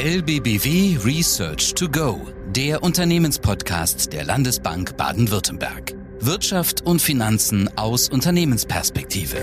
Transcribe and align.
LBBW 0.00 0.96
Research 1.04 1.74
to 1.74 1.88
Go, 1.88 2.28
der 2.50 2.84
Unternehmenspodcast 2.84 4.12
der 4.12 4.22
Landesbank 4.22 4.96
Baden-Württemberg. 4.96 5.92
Wirtschaft 6.20 6.86
und 6.86 7.02
Finanzen 7.02 7.68
aus 7.76 8.08
Unternehmensperspektive. 8.08 9.38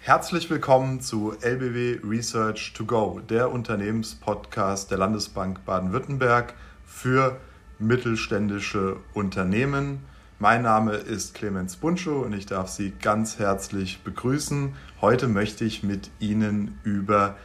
Herzlich 0.00 0.48
willkommen 0.48 1.02
zu 1.02 1.34
LBW 1.42 1.98
Research 2.02 2.72
to 2.72 2.86
Go, 2.86 3.20
der 3.28 3.52
Unternehmenspodcast 3.52 4.90
der 4.90 4.96
Landesbank 4.96 5.66
Baden-Württemberg 5.66 6.54
für 6.86 7.38
mittelständische 7.78 8.96
Unternehmen. 9.12 10.00
Mein 10.38 10.62
Name 10.62 10.94
ist 10.94 11.34
Clemens 11.34 11.76
Buntschow 11.76 12.24
und 12.24 12.32
ich 12.32 12.46
darf 12.46 12.68
Sie 12.68 12.94
ganz 13.02 13.38
herzlich 13.38 13.98
begrüßen. 14.02 14.74
Heute 15.02 15.28
möchte 15.28 15.66
ich 15.66 15.82
mit 15.82 16.08
Ihnen 16.20 16.78
über 16.84 17.36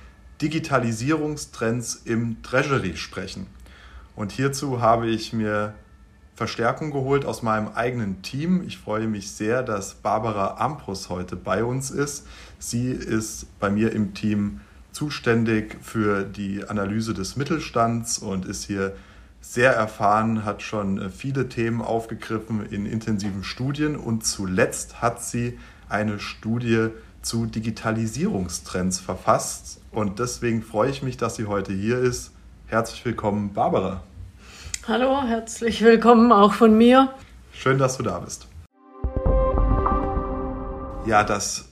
Digitalisierungstrends 0.42 2.02
im 2.06 2.42
Treasury 2.42 2.98
sprechen. 2.98 3.48
Und 4.16 4.32
hierzu 4.32 4.82
habe 4.82 5.08
ich 5.08 5.34
mir 5.34 5.74
Verstärkung 6.36 6.92
geholt 6.92 7.26
aus 7.26 7.44
meinem 7.44 7.70
eigenen 7.70 8.22
Team. 8.24 8.64
Ich 8.66 8.78
freue 8.78 9.08
mich 9.08 9.32
sehr, 9.32 9.62
dass 9.62 9.96
Barbara 9.96 10.58
Amprus 10.60 11.10
heute 11.10 11.36
bei 11.36 11.64
uns 11.64 11.92
ist. 11.92 12.26
Sie 12.58 12.92
ist 12.92 13.60
bei 13.60 13.70
mir 13.70 13.92
im 13.92 14.14
Team 14.14 14.62
zuständig 14.92 15.78
für 15.82 16.24
die 16.24 16.64
Analyse 16.68 17.14
des 17.14 17.36
Mittelstands 17.36 18.18
und 18.18 18.46
ist 18.46 18.66
hier 18.66 18.96
sehr 19.42 19.74
erfahren, 19.74 20.46
hat 20.46 20.62
schon 20.62 21.12
viele 21.12 21.50
Themen 21.50 21.82
aufgegriffen 21.82 22.66
in 22.66 22.86
intensiven 22.86 23.44
Studien 23.44 23.96
und 23.96 24.26
zuletzt 24.26 25.02
hat 25.02 25.22
sie 25.22 25.60
eine 25.90 26.20
Studie 26.20 26.90
zu 27.24 27.48
Digitalisierungstrends 27.48 29.00
verfasst. 29.00 29.82
Und 29.92 30.20
deswegen 30.20 30.62
freue 30.62 30.92
ich 30.92 31.02
mich, 31.02 31.18
dass 31.18 31.36
sie 31.36 31.46
heute 31.46 31.74
hier 31.74 31.98
ist. 31.98 32.32
Herzlich 32.68 33.04
willkommen, 33.06 33.54
Barbara. 33.54 34.04
Hallo, 34.88 35.24
herzlich 35.24 35.82
willkommen 35.82 36.32
auch 36.32 36.54
von 36.54 36.78
mir. 36.78 37.14
Schön, 37.54 37.78
dass 37.78 37.98
du 37.98 38.04
da 38.04 38.20
bist. 38.20 38.48
Ja, 41.06 41.24
das 41.24 41.66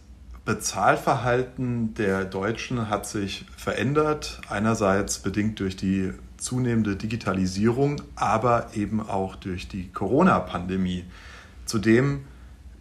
Bezahlverhalten 0.45 1.93
der 1.93 2.25
Deutschen 2.25 2.89
hat 2.89 3.05
sich 3.05 3.45
verändert. 3.55 4.41
Einerseits 4.49 5.19
bedingt 5.19 5.59
durch 5.59 5.75
die 5.75 6.13
zunehmende 6.37 6.95
Digitalisierung, 6.95 8.01
aber 8.15 8.67
eben 8.73 9.01
auch 9.01 9.35
durch 9.35 9.67
die 9.67 9.91
Corona-Pandemie. 9.91 11.05
Zudem 11.65 12.25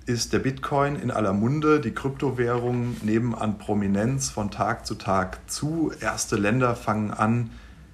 ist 0.07 0.33
der 0.33 0.39
Bitcoin 0.41 0.97
in 0.97 1.11
aller 1.11 1.33
Munde. 1.33 1.81
Die 1.81 1.93
Kryptowährungen 1.93 2.97
nehmen 3.03 3.35
an 3.35 3.59
Prominenz 3.59 4.31
von 4.31 4.51
Tag 4.51 4.87
zu 4.87 4.95
Tag 4.95 5.39
zu. 5.51 5.93
Erste 6.01 6.37
Länder 6.37 6.75
fangen 6.75 7.11
an, 7.11 7.51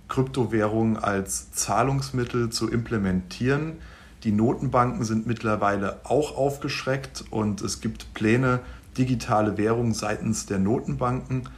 Kryptowährungen 0.09 0.97
als 0.97 1.53
Zahlungsmittel 1.53 2.51
zu 2.51 2.71
implementieren. 2.71 3.79
Die 4.25 4.33
Notenbanken 4.33 5.05
sind 5.05 5.27
mittlerweile 5.27 6.01
auch 6.05 6.37
aufgeschreckt 6.37 7.25
und 7.31 7.61
es 7.61 7.81
gibt 7.81 8.13
Pläne, 8.15 8.61
digitale 8.97 9.59
Währungen 9.59 9.95
seitens 9.95 10.47
der 10.47 10.59
Notenbanken 10.59 11.49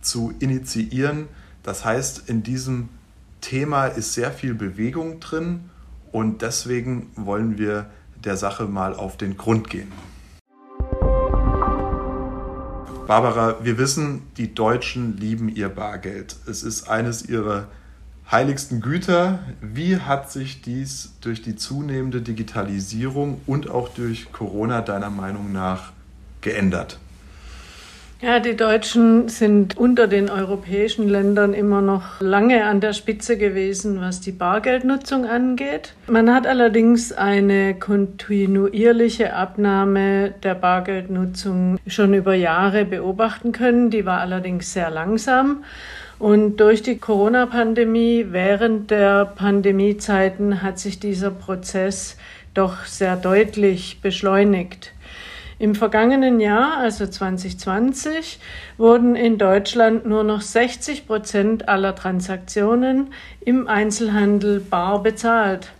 zu 0.00 0.32
initiieren. 0.38 1.28
Das 1.62 1.84
heißt, 1.84 2.28
in 2.28 2.42
diesem 2.42 2.88
Thema 3.40 3.86
ist 3.86 4.14
sehr 4.14 4.30
viel 4.30 4.54
Bewegung 4.54 5.20
drin 5.20 5.70
und 6.12 6.42
deswegen 6.42 7.10
wollen 7.16 7.58
wir 7.58 7.86
der 8.24 8.36
Sache 8.36 8.64
mal 8.64 8.94
auf 8.94 9.16
den 9.16 9.36
Grund 9.36 9.70
gehen. 9.70 9.92
Barbara, 13.06 13.56
wir 13.62 13.76
wissen, 13.76 14.22
die 14.38 14.54
Deutschen 14.54 15.18
lieben 15.18 15.48
ihr 15.48 15.68
Bargeld. 15.68 16.36
Es 16.46 16.62
ist 16.62 16.88
eines 16.88 17.28
ihrer 17.28 17.68
heiligsten 18.30 18.80
Güter. 18.80 19.40
Wie 19.60 19.98
hat 19.98 20.32
sich 20.32 20.62
dies 20.62 21.12
durch 21.20 21.42
die 21.42 21.54
zunehmende 21.54 22.22
Digitalisierung 22.22 23.42
und 23.46 23.68
auch 23.68 23.90
durch 23.90 24.32
Corona 24.32 24.80
deiner 24.80 25.10
Meinung 25.10 25.52
nach 25.52 25.92
geändert? 26.40 26.98
Ja, 28.20 28.40
die 28.40 28.56
Deutschen 28.56 29.28
sind 29.28 29.76
unter 29.76 30.06
den 30.06 30.30
europäischen 30.30 31.08
Ländern 31.08 31.52
immer 31.52 31.82
noch 31.82 32.20
lange 32.20 32.64
an 32.64 32.80
der 32.80 32.94
Spitze 32.94 33.36
gewesen, 33.36 34.00
was 34.00 34.20
die 34.20 34.32
Bargeldnutzung 34.32 35.26
angeht. 35.26 35.92
Man 36.06 36.32
hat 36.32 36.46
allerdings 36.46 37.12
eine 37.12 37.74
kontinuierliche 37.74 39.34
Abnahme 39.34 40.32
der 40.42 40.54
Bargeldnutzung 40.54 41.78
schon 41.86 42.14
über 42.14 42.34
Jahre 42.34 42.84
beobachten 42.86 43.52
können. 43.52 43.90
Die 43.90 44.06
war 44.06 44.20
allerdings 44.20 44.72
sehr 44.72 44.90
langsam. 44.90 45.64
Und 46.18 46.58
durch 46.58 46.82
die 46.82 46.96
Corona-Pandemie, 46.96 48.28
während 48.30 48.90
der 48.90 49.26
Pandemiezeiten, 49.26 50.62
hat 50.62 50.78
sich 50.78 50.98
dieser 50.98 51.30
Prozess 51.30 52.16
doch 52.54 52.84
sehr 52.84 53.16
deutlich 53.16 53.98
beschleunigt. 54.00 54.92
Im 55.58 55.74
vergangenen 55.74 56.40
Jahr, 56.40 56.78
also 56.78 57.06
2020, 57.06 58.40
wurden 58.76 59.14
in 59.14 59.38
Deutschland 59.38 60.06
nur 60.06 60.24
noch 60.24 60.40
60 60.40 61.06
Prozent 61.06 61.68
aller 61.68 61.94
Transaktionen 61.94 63.12
im 63.40 63.68
Einzelhandel 63.68 64.60
bar 64.60 65.02
bezahlt. 65.02 65.70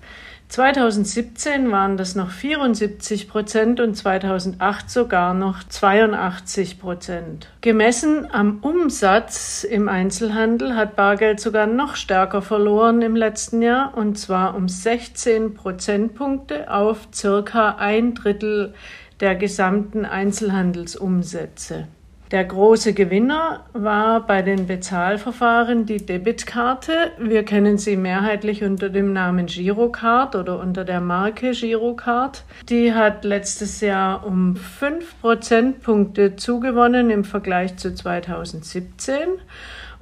2017 0.55 1.73
waren 1.73 1.97
das 1.97 2.15
noch 2.15 2.31
74 2.31 3.29
Prozent 3.29 3.81
und 3.81 3.97
2008 3.97 4.89
sogar 4.89 5.35
noch 5.35 5.65
82 5.65 6.79
Prozent. 6.79 7.49
Gemessen 7.61 8.29
am 8.31 8.59
Umsatz 8.61 9.65
im 9.65 9.89
Einzelhandel 9.89 10.77
hat 10.77 10.95
Bargeld 10.95 11.41
sogar 11.41 11.67
noch 11.67 11.97
stärker 11.97 12.41
verloren 12.41 13.03
im 13.03 13.17
letzten 13.17 13.63
Jahr 13.63 13.97
und 13.97 14.17
zwar 14.17 14.55
um 14.55 14.69
16 14.69 15.55
Prozentpunkte 15.55 16.71
auf 16.71 17.09
circa 17.13 17.71
ein 17.71 18.15
Drittel 18.15 18.75
der 19.21 19.35
gesamten 19.35 20.05
Einzelhandelsumsätze. 20.05 21.87
Der 22.31 22.45
große 22.45 22.95
Gewinner 22.95 23.65
war 23.75 24.27
bei 24.27 24.43
den 24.43 24.67
Bezahlverfahren 24.67 25.87
die 25.87 26.05
Debitkarte. 26.05 27.13
Wir 27.19 27.45
kennen 27.45 27.79
sie 27.79 27.97
mehrheitlich 27.97 28.65
unter 28.65 28.89
dem 28.89 29.13
Namen 29.13 29.47
Girocard 29.47 30.35
oder 30.35 30.59
unter 30.59 30.85
der 30.85 31.01
Marke 31.01 31.53
Girocard. 31.53 32.43
Die 32.69 32.93
hat 32.95 33.25
letztes 33.25 33.81
Jahr 33.81 34.27
um 34.27 34.57
5 34.57 35.21
Prozentpunkte 35.21 36.35
zugewonnen 36.35 37.11
im 37.11 37.25
Vergleich 37.25 37.77
zu 37.77 37.95
2017 37.95 39.19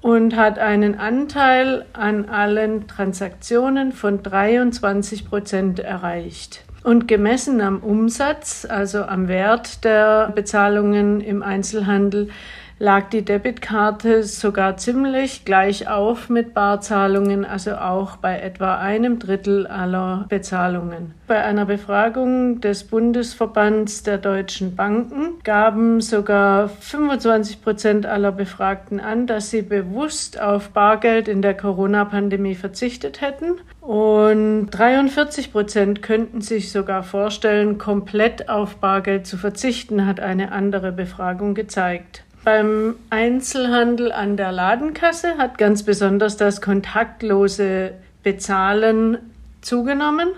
und 0.00 0.36
hat 0.36 0.58
einen 0.58 0.98
Anteil 0.98 1.84
an 1.92 2.28
allen 2.28 2.86
Transaktionen 2.86 3.92
von 3.92 4.22
23 4.22 5.28
Prozent 5.28 5.80
erreicht. 5.80 6.64
Und 6.82 7.06
gemessen 7.06 7.60
am 7.60 7.78
Umsatz, 7.78 8.66
also 8.68 9.04
am 9.04 9.28
Wert 9.28 9.84
der 9.84 10.32
Bezahlungen 10.34 11.20
im 11.20 11.42
Einzelhandel, 11.42 12.28
lag 12.78 13.10
die 13.10 13.24
Debitkarte 13.24 14.24
sogar 14.24 14.76
ziemlich 14.76 15.44
gleich 15.44 15.88
auf 15.88 16.28
mit 16.28 16.54
Barzahlungen, 16.54 17.44
also 17.44 17.72
auch 17.76 18.16
bei 18.16 18.38
etwa 18.40 18.76
einem 18.76 19.18
Drittel 19.18 19.66
aller 19.66 20.26
Bezahlungen. 20.28 21.14
Bei 21.26 21.42
einer 21.42 21.64
Befragung 21.64 22.60
des 22.60 22.84
Bundesverbands 22.84 24.02
der 24.02 24.18
deutschen 24.18 24.76
Banken 24.76 25.40
gaben 25.44 26.00
sogar 26.00 26.68
25 26.68 27.62
Prozent 27.62 28.06
aller 28.06 28.32
Befragten 28.32 29.00
an, 29.00 29.26
dass 29.26 29.50
sie 29.50 29.62
bewusst 29.62 30.40
auf 30.40 30.70
Bargeld 30.70 31.28
in 31.28 31.40
der 31.40 31.54
Corona-Pandemie 31.54 32.54
verzichtet 32.54 33.20
hätten. 33.20 33.60
Und 33.80 34.70
43 34.70 35.52
Prozent 35.52 36.02
könnten 36.02 36.40
sich 36.40 36.70
sogar 36.70 37.02
vorstellen, 37.02 37.78
komplett 37.78 38.48
auf 38.48 38.76
Bargeld 38.76 39.26
zu 39.26 39.36
verzichten, 39.36 40.06
hat 40.06 40.20
eine 40.20 40.52
andere 40.52 40.92
Befragung 40.92 41.54
gezeigt. 41.54 42.24
Beim 42.44 42.96
Einzelhandel 43.08 44.10
an 44.10 44.36
der 44.36 44.50
Ladenkasse 44.50 45.38
hat 45.38 45.58
ganz 45.58 45.84
besonders 45.84 46.36
das 46.36 46.60
kontaktlose 46.60 47.92
Bezahlen 48.24 49.18
zugenommen. 49.60 50.28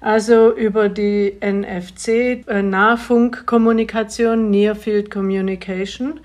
Also 0.00 0.52
über 0.54 0.88
die 0.88 1.38
NFC, 1.40 2.44
äh, 2.48 2.62
Nahfunkkommunikation, 2.62 4.50
Near 4.50 4.74
Field 4.74 5.10
Communication. 5.10 6.20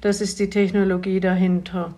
Das 0.00 0.20
ist 0.20 0.40
die 0.40 0.50
Technologie 0.50 1.20
dahinter. 1.20 1.94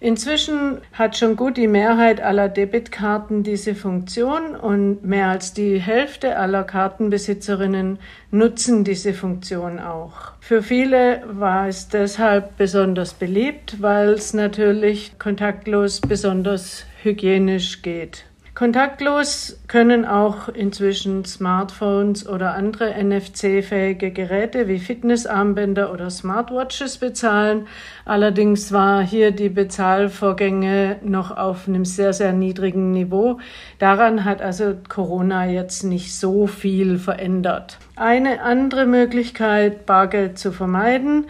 Inzwischen 0.00 0.78
hat 0.92 1.16
schon 1.16 1.34
gut 1.34 1.56
die 1.56 1.66
Mehrheit 1.66 2.20
aller 2.20 2.48
Debitkarten 2.48 3.42
diese 3.42 3.74
Funktion 3.74 4.54
und 4.54 5.04
mehr 5.04 5.26
als 5.26 5.54
die 5.54 5.80
Hälfte 5.80 6.36
aller 6.36 6.62
Kartenbesitzerinnen 6.62 7.98
nutzen 8.30 8.84
diese 8.84 9.12
Funktion 9.12 9.80
auch. 9.80 10.32
Für 10.40 10.62
viele 10.62 11.24
war 11.26 11.66
es 11.66 11.88
deshalb 11.88 12.56
besonders 12.56 13.12
beliebt, 13.12 13.82
weil 13.82 14.10
es 14.10 14.34
natürlich 14.34 15.18
kontaktlos 15.18 16.00
besonders 16.00 16.86
hygienisch 17.02 17.82
geht. 17.82 18.27
Kontaktlos 18.58 19.56
können 19.68 20.04
auch 20.04 20.48
inzwischen 20.48 21.24
Smartphones 21.24 22.28
oder 22.28 22.54
andere 22.54 22.92
NFC-fähige 22.92 24.10
Geräte 24.10 24.66
wie 24.66 24.80
Fitnessarmbänder 24.80 25.92
oder 25.92 26.10
Smartwatches 26.10 26.98
bezahlen. 26.98 27.68
Allerdings 28.04 28.72
war 28.72 29.00
hier 29.00 29.30
die 29.30 29.48
Bezahlvorgänge 29.48 30.96
noch 31.04 31.36
auf 31.36 31.68
einem 31.68 31.84
sehr, 31.84 32.12
sehr 32.12 32.32
niedrigen 32.32 32.90
Niveau. 32.90 33.38
Daran 33.78 34.24
hat 34.24 34.42
also 34.42 34.74
Corona 34.88 35.46
jetzt 35.46 35.84
nicht 35.84 36.12
so 36.12 36.48
viel 36.48 36.98
verändert. 36.98 37.78
Eine 37.94 38.42
andere 38.42 38.86
Möglichkeit, 38.86 39.86
Bargeld 39.86 40.36
zu 40.36 40.50
vermeiden, 40.50 41.26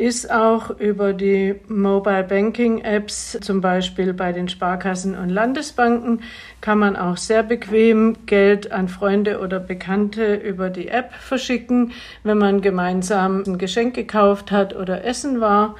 ist 0.00 0.30
auch 0.30 0.70
über 0.80 1.12
die 1.12 1.56
Mobile 1.68 2.24
Banking 2.24 2.80
Apps, 2.80 3.38
zum 3.42 3.60
Beispiel 3.60 4.14
bei 4.14 4.32
den 4.32 4.48
Sparkassen 4.48 5.14
und 5.14 5.28
Landesbanken, 5.28 6.22
kann 6.62 6.78
man 6.78 6.96
auch 6.96 7.18
sehr 7.18 7.42
bequem 7.42 8.16
Geld 8.24 8.72
an 8.72 8.88
Freunde 8.88 9.40
oder 9.40 9.60
Bekannte 9.60 10.36
über 10.36 10.70
die 10.70 10.88
App 10.88 11.12
verschicken. 11.12 11.92
Wenn 12.22 12.38
man 12.38 12.62
gemeinsam 12.62 13.44
ein 13.46 13.58
Geschenk 13.58 13.94
gekauft 13.94 14.50
hat 14.50 14.74
oder 14.74 15.04
essen 15.04 15.42
war, 15.42 15.76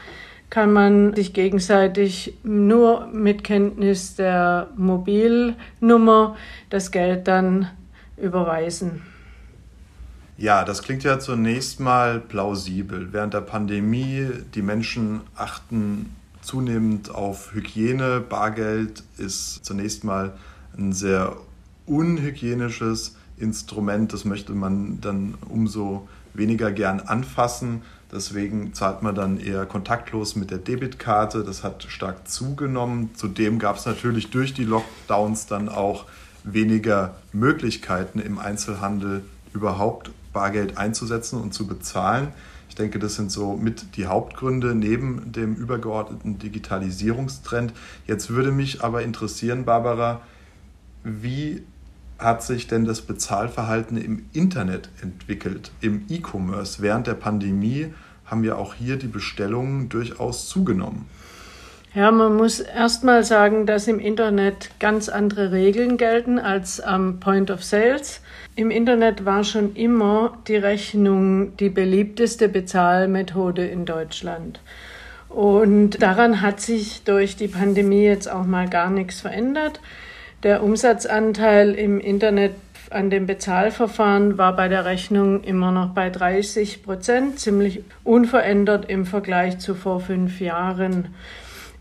kann 0.50 0.70
man 0.70 1.14
sich 1.14 1.32
gegenseitig 1.32 2.34
nur 2.42 3.06
mit 3.06 3.42
Kenntnis 3.42 4.16
der 4.16 4.68
Mobilnummer 4.76 6.36
das 6.68 6.90
Geld 6.90 7.26
dann 7.26 7.70
überweisen. 8.18 9.09
Ja, 10.40 10.64
das 10.64 10.82
klingt 10.82 11.04
ja 11.04 11.18
zunächst 11.18 11.80
mal 11.80 12.18
plausibel. 12.18 13.12
Während 13.12 13.34
der 13.34 13.42
Pandemie, 13.42 14.26
die 14.54 14.62
Menschen 14.62 15.20
achten 15.34 16.16
zunehmend 16.40 17.14
auf 17.14 17.52
Hygiene. 17.52 18.20
Bargeld 18.26 19.02
ist 19.18 19.66
zunächst 19.66 20.02
mal 20.02 20.32
ein 20.78 20.94
sehr 20.94 21.36
unhygienisches 21.84 23.16
Instrument. 23.36 24.14
Das 24.14 24.24
möchte 24.24 24.52
man 24.52 25.02
dann 25.02 25.34
umso 25.46 26.08
weniger 26.32 26.72
gern 26.72 27.00
anfassen. 27.00 27.82
Deswegen 28.10 28.72
zahlt 28.72 29.02
man 29.02 29.14
dann 29.14 29.38
eher 29.38 29.66
kontaktlos 29.66 30.36
mit 30.36 30.50
der 30.50 30.56
Debitkarte. 30.56 31.44
Das 31.44 31.62
hat 31.62 31.84
stark 31.86 32.26
zugenommen. 32.28 33.10
Zudem 33.14 33.58
gab 33.58 33.76
es 33.76 33.84
natürlich 33.84 34.30
durch 34.30 34.54
die 34.54 34.64
Lockdowns 34.64 35.48
dann 35.48 35.68
auch 35.68 36.06
weniger 36.44 37.16
Möglichkeiten 37.34 38.20
im 38.20 38.38
Einzelhandel 38.38 39.22
überhaupt 39.52 40.10
Bargeld 40.32 40.78
einzusetzen 40.78 41.40
und 41.40 41.54
zu 41.54 41.66
bezahlen. 41.66 42.28
Ich 42.68 42.76
denke, 42.76 42.98
das 42.98 43.16
sind 43.16 43.32
so 43.32 43.56
mit 43.56 43.96
die 43.96 44.06
Hauptgründe 44.06 44.74
neben 44.74 45.32
dem 45.32 45.56
übergeordneten 45.56 46.38
Digitalisierungstrend. 46.38 47.72
Jetzt 48.06 48.30
würde 48.30 48.52
mich 48.52 48.84
aber 48.84 49.02
interessieren, 49.02 49.64
Barbara, 49.64 50.20
wie 51.02 51.62
hat 52.18 52.42
sich 52.42 52.68
denn 52.68 52.84
das 52.84 53.00
Bezahlverhalten 53.00 53.96
im 53.96 54.26
Internet 54.32 54.90
entwickelt, 55.02 55.72
im 55.80 56.04
E-Commerce? 56.08 56.80
Während 56.82 57.06
der 57.06 57.14
Pandemie 57.14 57.92
haben 58.24 58.44
ja 58.44 58.54
auch 58.54 58.74
hier 58.74 58.96
die 58.96 59.08
Bestellungen 59.08 59.88
durchaus 59.88 60.48
zugenommen. 60.48 61.06
Ja, 61.92 62.12
man 62.12 62.36
muss 62.36 62.60
erst 62.60 63.02
mal 63.02 63.24
sagen, 63.24 63.66
dass 63.66 63.88
im 63.88 63.98
Internet 63.98 64.70
ganz 64.78 65.08
andere 65.08 65.50
Regeln 65.50 65.96
gelten 65.96 66.38
als 66.38 66.80
am 66.80 67.18
Point 67.18 67.50
of 67.50 67.64
Sales. 67.64 68.20
Im 68.54 68.70
Internet 68.70 69.24
war 69.24 69.42
schon 69.42 69.74
immer 69.74 70.38
die 70.46 70.54
Rechnung 70.54 71.56
die 71.56 71.68
beliebteste 71.68 72.48
Bezahlmethode 72.48 73.66
in 73.66 73.86
Deutschland. 73.86 74.60
Und 75.28 76.00
daran 76.00 76.42
hat 76.42 76.60
sich 76.60 77.02
durch 77.02 77.34
die 77.34 77.48
Pandemie 77.48 78.04
jetzt 78.04 78.30
auch 78.30 78.46
mal 78.46 78.68
gar 78.68 78.90
nichts 78.90 79.20
verändert. 79.20 79.80
Der 80.44 80.62
Umsatzanteil 80.62 81.74
im 81.74 81.98
Internet 81.98 82.52
an 82.90 83.10
dem 83.10 83.26
Bezahlverfahren 83.26 84.38
war 84.38 84.54
bei 84.54 84.68
der 84.68 84.84
Rechnung 84.84 85.42
immer 85.42 85.72
noch 85.72 85.88
bei 85.88 86.08
30 86.08 86.84
Prozent, 86.84 87.40
ziemlich 87.40 87.82
unverändert 88.04 88.88
im 88.88 89.06
Vergleich 89.06 89.58
zu 89.58 89.74
vor 89.74 89.98
fünf 89.98 90.40
Jahren. 90.40 91.08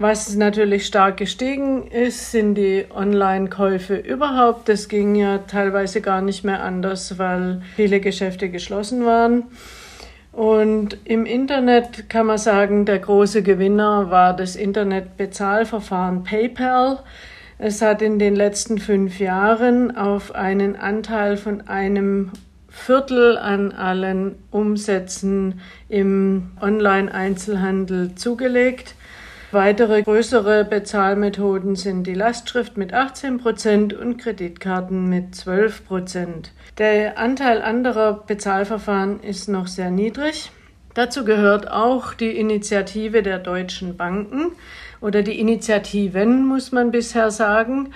Was 0.01 0.33
natürlich 0.33 0.85
stark 0.85 1.17
gestiegen 1.17 1.87
ist, 1.87 2.31
sind 2.31 2.55
die 2.55 2.85
Online-Käufe 2.89 3.97
überhaupt. 3.97 4.69
Das 4.69 4.87
ging 4.87 5.13
ja 5.15 5.39
teilweise 5.39 5.99
gar 5.99 6.21
nicht 6.21 6.45
mehr 6.45 6.63
anders, 6.63 7.19
weil 7.19 7.61
viele 7.75 7.99
Geschäfte 7.99 8.47
geschlossen 8.47 9.05
waren. 9.05 9.43
Und 10.31 10.97
im 11.03 11.25
Internet 11.25 12.09
kann 12.09 12.27
man 12.27 12.37
sagen, 12.37 12.85
der 12.85 12.99
große 12.99 13.43
Gewinner 13.43 14.09
war 14.09 14.33
das 14.33 14.55
Internetbezahlverfahren 14.55 16.23
PayPal. 16.23 16.99
Es 17.57 17.81
hat 17.81 18.01
in 18.01 18.19
den 18.19 18.37
letzten 18.37 18.77
fünf 18.77 19.19
Jahren 19.19 19.97
auf 19.97 20.33
einen 20.33 20.77
Anteil 20.77 21.35
von 21.35 21.67
einem 21.67 22.31
Viertel 22.69 23.37
an 23.37 23.73
allen 23.73 24.35
Umsätzen 24.49 25.59
im 25.89 26.51
Online-Einzelhandel 26.61 28.15
zugelegt. 28.15 28.95
Weitere 29.51 30.03
größere 30.03 30.63
Bezahlmethoden 30.63 31.75
sind 31.75 32.03
die 32.03 32.13
Lastschrift 32.13 32.77
mit 32.77 32.93
18 32.93 33.39
Prozent 33.39 33.93
und 33.95 34.17
Kreditkarten 34.17 35.09
mit 35.09 35.33
12 35.33 35.87
Prozent. 35.87 36.51
Der 36.77 37.17
Anteil 37.17 37.63
anderer 37.63 38.23
Bezahlverfahren 38.27 39.21
ist 39.21 39.49
noch 39.49 39.65
sehr 39.65 39.89
niedrig. 39.89 40.51
Dazu 40.93 41.25
gehört 41.25 41.71
auch 41.71 42.13
die 42.13 42.37
Initiative 42.37 43.23
der 43.23 43.39
deutschen 43.39 43.97
Banken 43.97 44.51
oder 45.01 45.23
die 45.23 45.39
Initiativen, 45.39 46.45
muss 46.45 46.71
man 46.71 46.91
bisher 46.91 47.31
sagen. 47.31 47.89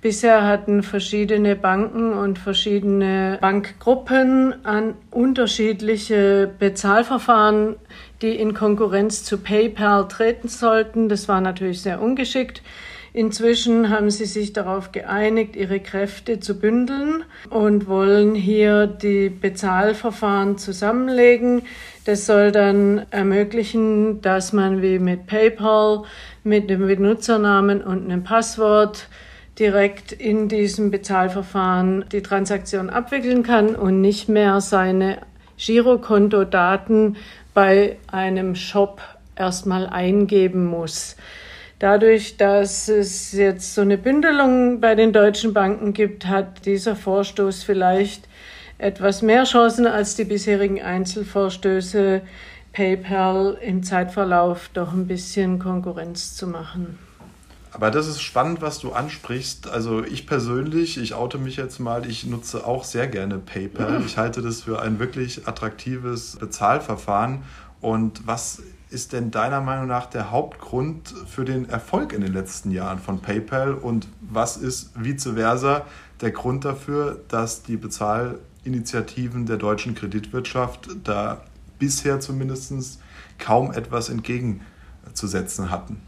Bisher 0.00 0.46
hatten 0.46 0.82
verschiedene 0.82 1.56
Banken 1.56 2.12
und 2.12 2.38
verschiedene 2.38 3.38
Bankgruppen 3.40 4.64
an 4.64 4.94
unterschiedliche 5.10 6.50
Bezahlverfahren 6.58 7.76
die 8.22 8.36
in 8.36 8.54
Konkurrenz 8.54 9.24
zu 9.24 9.38
PayPal 9.38 10.08
treten 10.08 10.48
sollten. 10.48 11.08
Das 11.08 11.28
war 11.28 11.40
natürlich 11.40 11.82
sehr 11.82 12.00
ungeschickt. 12.00 12.62
Inzwischen 13.12 13.90
haben 13.90 14.10
sie 14.10 14.26
sich 14.26 14.52
darauf 14.52 14.92
geeinigt, 14.92 15.56
ihre 15.56 15.80
Kräfte 15.80 16.40
zu 16.40 16.58
bündeln 16.58 17.24
und 17.48 17.88
wollen 17.88 18.34
hier 18.34 18.86
die 18.86 19.30
Bezahlverfahren 19.30 20.58
zusammenlegen. 20.58 21.62
Das 22.04 22.26
soll 22.26 22.52
dann 22.52 23.06
ermöglichen, 23.10 24.20
dass 24.20 24.52
man 24.52 24.82
wie 24.82 24.98
mit 24.98 25.26
PayPal 25.26 26.04
mit 26.44 26.68
dem 26.70 26.86
Benutzernamen 26.86 27.82
und 27.82 28.04
einem 28.04 28.24
Passwort 28.24 29.08
direkt 29.58 30.12
in 30.12 30.48
diesem 30.48 30.90
Bezahlverfahren 30.90 32.04
die 32.12 32.22
Transaktion 32.22 32.90
abwickeln 32.90 33.42
kann 33.42 33.74
und 33.74 34.00
nicht 34.00 34.28
mehr 34.28 34.60
seine 34.60 35.18
Girokontodaten 35.56 37.16
bei 37.58 37.96
einem 38.06 38.54
Shop 38.54 39.00
erstmal 39.34 39.88
eingeben 39.88 40.64
muss. 40.64 41.16
Dadurch, 41.80 42.36
dass 42.36 42.88
es 42.88 43.32
jetzt 43.32 43.74
so 43.74 43.80
eine 43.80 43.98
Bündelung 43.98 44.80
bei 44.80 44.94
den 44.94 45.12
deutschen 45.12 45.54
Banken 45.54 45.92
gibt, 45.92 46.26
hat 46.26 46.66
dieser 46.66 46.94
Vorstoß 46.94 47.64
vielleicht 47.64 48.28
etwas 48.78 49.22
mehr 49.22 49.42
Chancen 49.42 49.88
als 49.88 50.14
die 50.14 50.22
bisherigen 50.22 50.80
Einzelvorstöße, 50.80 52.20
PayPal 52.72 53.58
im 53.60 53.82
Zeitverlauf 53.82 54.70
doch 54.72 54.92
ein 54.92 55.08
bisschen 55.08 55.58
Konkurrenz 55.58 56.36
zu 56.36 56.46
machen. 56.46 57.07
Aber 57.78 57.92
das 57.92 58.08
ist 58.08 58.20
spannend, 58.20 58.60
was 58.60 58.80
du 58.80 58.90
ansprichst. 58.90 59.68
Also 59.68 60.02
ich 60.02 60.26
persönlich, 60.26 60.98
ich 60.98 61.14
oute 61.14 61.38
mich 61.38 61.54
jetzt 61.54 61.78
mal, 61.78 62.10
ich 62.10 62.26
nutze 62.26 62.66
auch 62.66 62.82
sehr 62.82 63.06
gerne 63.06 63.38
PayPal. 63.38 64.02
Ich 64.04 64.18
halte 64.18 64.42
das 64.42 64.62
für 64.62 64.82
ein 64.82 64.98
wirklich 64.98 65.46
attraktives 65.46 66.34
Bezahlverfahren 66.40 67.44
und 67.80 68.26
was 68.26 68.60
ist 68.90 69.12
denn 69.12 69.30
deiner 69.30 69.60
Meinung 69.60 69.86
nach 69.86 70.06
der 70.06 70.32
Hauptgrund 70.32 71.14
für 71.28 71.44
den 71.44 71.68
Erfolg 71.68 72.12
in 72.12 72.20
den 72.20 72.32
letzten 72.32 72.72
Jahren 72.72 72.98
von 72.98 73.20
PayPal 73.20 73.74
und 73.74 74.08
was 74.22 74.56
ist 74.56 74.90
vice 74.96 75.34
versa 75.34 75.86
der 76.20 76.32
Grund 76.32 76.64
dafür, 76.64 77.20
dass 77.28 77.62
die 77.62 77.76
Bezahlinitiativen 77.76 79.46
der 79.46 79.56
deutschen 79.56 79.94
Kreditwirtschaft 79.94 80.88
da 81.04 81.42
bisher 81.78 82.18
zumindest 82.18 82.98
kaum 83.38 83.70
etwas 83.70 84.08
entgegenzusetzen 84.08 85.70
hatten? 85.70 86.02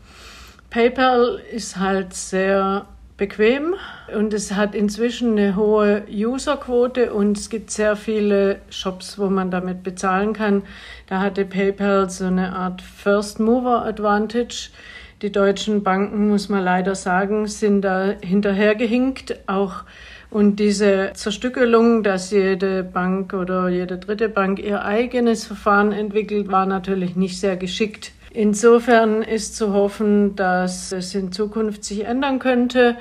PayPal 0.71 1.41
ist 1.51 1.79
halt 1.79 2.15
sehr 2.15 2.87
bequem 3.17 3.75
und 4.17 4.33
es 4.33 4.53
hat 4.53 4.77
inzwischen 4.77 5.33
eine 5.33 5.57
hohe 5.57 6.05
Userquote 6.09 7.13
und 7.13 7.37
es 7.37 7.51
gibt 7.51 7.73
sehr 7.73 7.97
viele 7.97 8.61
Shops, 8.71 9.19
wo 9.19 9.29
man 9.29 9.51
damit 9.51 9.83
bezahlen 9.83 10.33
kann. 10.33 10.63
Da 11.09 11.19
hatte 11.19 11.45
PayPal 11.45 12.09
so 12.09 12.27
eine 12.27 12.55
Art 12.55 12.83
First 12.83 13.41
Mover 13.41 13.85
Advantage. 13.85 14.71
Die 15.23 15.33
deutschen 15.33 15.83
Banken, 15.83 16.29
muss 16.29 16.49
man 16.49 16.63
leider 16.63 16.95
sagen, 16.95 17.49
sind 17.49 17.83
da 17.83 18.15
hinterhergehinkt. 18.23 19.41
Auch 19.49 19.83
und 20.31 20.61
diese 20.61 21.11
Zerstückelung, 21.15 22.05
dass 22.05 22.31
jede 22.31 22.85
Bank 22.85 23.35
oder 23.35 23.69
jede 23.69 23.99
dritte 23.99 24.29
Bank 24.29 24.61
ihr 24.61 24.85
eigenes 24.85 25.45
Verfahren 25.45 25.91
entwickelt, 25.91 26.53
war 26.53 26.65
natürlich 26.65 27.17
nicht 27.17 27.41
sehr 27.41 27.57
geschickt. 27.57 28.13
Insofern 28.33 29.23
ist 29.23 29.57
zu 29.57 29.73
hoffen, 29.73 30.37
dass 30.37 30.93
es 30.93 31.15
in 31.15 31.33
Zukunft 31.33 31.85
sich 31.85 32.05
ändern 32.05 32.39
könnte, 32.39 32.97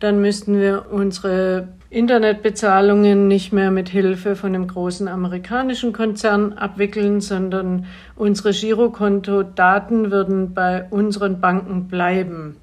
dann 0.00 0.20
müssten 0.20 0.60
wir 0.60 0.86
unsere 0.90 1.68
Internetbezahlungen 1.88 3.28
nicht 3.28 3.52
mehr 3.52 3.70
mit 3.70 3.88
Hilfe 3.88 4.34
von 4.34 4.54
einem 4.54 4.66
großen 4.66 5.06
amerikanischen 5.06 5.92
Konzern 5.92 6.54
abwickeln, 6.54 7.20
sondern 7.20 7.86
unsere 8.16 8.50
Girokonto-Daten 8.50 10.10
würden 10.10 10.54
bei 10.54 10.86
unseren 10.90 11.40
Banken 11.40 11.86
bleiben. 11.86 12.56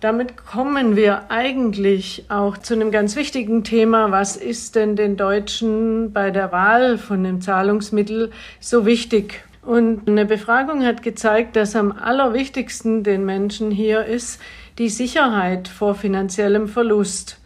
Damit 0.00 0.36
kommen 0.36 0.96
wir 0.96 1.30
eigentlich 1.30 2.24
auch 2.28 2.58
zu 2.58 2.74
einem 2.74 2.90
ganz 2.90 3.14
wichtigen 3.14 3.62
Thema. 3.62 4.10
Was 4.10 4.36
ist 4.36 4.74
denn 4.74 4.96
den 4.96 5.16
Deutschen 5.16 6.12
bei 6.12 6.32
der 6.32 6.50
Wahl 6.50 6.98
von 6.98 7.22
dem 7.22 7.40
Zahlungsmittel 7.40 8.32
so 8.58 8.84
wichtig? 8.84 9.44
Und 9.66 10.08
eine 10.08 10.24
Befragung 10.24 10.82
hat 10.84 11.02
gezeigt, 11.02 11.56
dass 11.56 11.74
am 11.74 11.90
allerwichtigsten 11.90 13.02
den 13.02 13.24
Menschen 13.24 13.72
hier 13.72 14.04
ist 14.04 14.40
die 14.78 14.88
Sicherheit 14.88 15.66
vor 15.66 15.96
finanziellem 15.96 16.68
Verlust. 16.68 17.40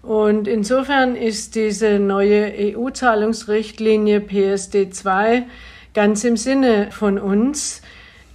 Und 0.00 0.48
insofern 0.48 1.14
ist 1.14 1.56
diese 1.56 1.98
neue 1.98 2.74
EU-Zahlungsrichtlinie 2.74 4.20
PSD2 4.20 5.42
ganz 5.92 6.24
im 6.24 6.38
Sinne 6.38 6.90
von 6.90 7.18
uns, 7.18 7.82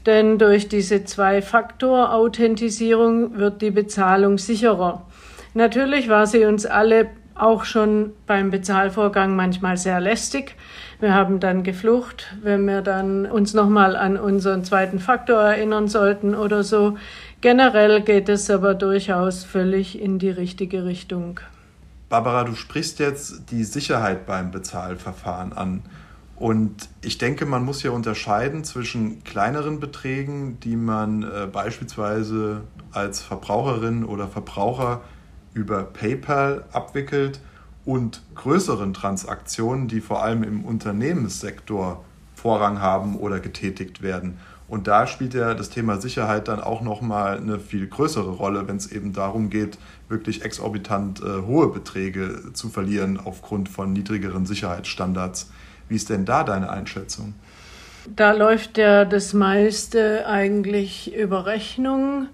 denn 0.06 0.38
durch 0.38 0.70
diese 0.70 1.04
Zwei-Faktor-Authentisierung 1.04 3.40
wird 3.40 3.64
die 3.64 3.72
Bezahlung 3.72 4.38
sicherer. 4.38 5.08
Natürlich 5.56 6.08
war 6.08 6.28
sie 6.28 6.46
uns 6.46 6.68
alle 6.68 7.10
auch 7.34 7.66
schon 7.66 8.14
beim 8.28 8.52
Bezahlvorgang 8.52 9.36
manchmal 9.36 9.78
sehr 9.78 10.00
lästig. 10.00 10.56
Wir 11.04 11.14
haben 11.14 11.42
dann 11.42 11.64
geflucht, 11.64 12.34
wenn 12.44 12.66
wir 12.66 12.82
dann 12.82 13.26
uns 13.26 13.54
nochmal 13.54 13.98
an 13.98 14.16
unseren 14.16 14.64
zweiten 14.64 15.00
Faktor 15.00 15.42
erinnern 15.42 15.90
sollten 15.90 16.34
oder 16.34 16.64
so. 16.64 16.98
Generell 17.42 18.00
geht 18.04 18.30
es 18.30 18.50
aber 18.50 18.74
durchaus 18.74 19.44
völlig 19.44 20.02
in 20.02 20.18
die 20.18 20.30
richtige 20.30 20.86
Richtung. 20.86 21.42
Barbara, 22.08 22.46
du 22.46 22.56
sprichst 22.56 23.00
jetzt 23.00 23.52
die 23.52 23.66
Sicherheit 23.66 24.26
beim 24.26 24.52
Bezahlverfahren 24.52 25.52
an. 25.52 25.82
Und 26.38 26.88
ich 27.02 27.18
denke, 27.18 27.46
man 27.46 27.66
muss 27.66 27.82
hier 27.82 27.92
unterscheiden 27.92 28.64
zwischen 28.64 29.26
kleineren 29.26 29.82
Beträgen, 29.82 30.58
die 30.62 30.78
man 30.78 31.24
äh, 31.24 31.48
beispielsweise 31.52 32.62
als 32.94 33.22
Verbraucherin 33.22 34.06
oder 34.06 34.30
Verbraucher 34.30 35.02
über 35.54 35.84
PayPal 35.84 36.64
abwickelt 36.72 37.42
und 37.86 38.22
größeren 38.36 38.94
Transaktionen, 38.94 39.88
die 39.88 40.02
vor 40.02 40.24
allem 40.24 40.44
im 40.44 40.64
Unternehmenssektor 40.64 42.04
Vorrang 42.36 42.80
haben 42.80 43.16
oder 43.18 43.40
getätigt 43.40 44.02
werden. 44.02 44.38
Und 44.68 44.88
da 44.88 45.08
spielt 45.08 45.34
ja 45.34 45.54
das 45.54 45.70
Thema 45.70 46.02
Sicherheit 46.02 46.48
dann 46.48 46.60
auch 46.60 46.82
nochmal 46.82 47.38
eine 47.38 47.60
viel 47.60 47.86
größere 47.88 48.32
Rolle, 48.32 48.68
wenn 48.68 48.78
es 48.78 48.92
eben 48.92 49.14
darum 49.14 49.50
geht, 49.50 49.78
wirklich 50.10 50.44
exorbitant 50.44 51.22
äh, 51.22 51.44
hohe 51.46 51.68
Beträge 51.68 52.54
zu 52.54 52.70
verlieren 52.70 53.20
aufgrund 53.24 53.70
von 53.70 53.94
niedrigeren 53.94 54.46
Sicherheitsstandards. 54.46 55.52
Wie 55.90 55.96
ist 55.96 56.10
denn 56.10 56.26
da 56.26 56.44
deine 56.44 56.70
Einschätzung? 56.70 57.34
Da 58.16 58.32
läuft 58.34 58.78
ja 58.78 59.06
das 59.06 59.34
meiste 59.34 60.26
eigentlich 60.28 61.14
über 61.16 61.46
Rechnung. 61.46 62.28